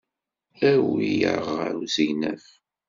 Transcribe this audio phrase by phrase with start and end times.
[0.71, 2.45] Awi-aɣ ɣer usegnaf.